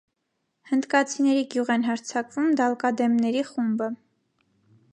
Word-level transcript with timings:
Հնդկացիների 0.69 1.43
գյուղ 1.51 1.69
են 1.75 1.85
հարձակվում 1.89 2.49
«դալկադեմների» 2.61 3.45
խումբը։ 3.51 3.91